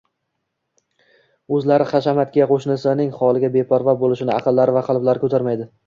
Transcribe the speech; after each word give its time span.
o‘zlari 1.59 1.87
hashamatga, 1.93 2.49
qo‘shnisining 2.55 3.13
holiga 3.21 3.55
beparvo 3.61 3.99
bo‘lishini 4.05 4.39
aqllari 4.41 4.79
va 4.81 4.89
qalblari 4.93 5.27
ko‘tarmaydi. 5.29 5.75